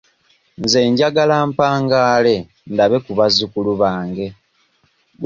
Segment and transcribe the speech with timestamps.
[0.61, 2.35] Nze njagala mpangaale
[2.73, 4.27] ndabe ku bazukulu bange.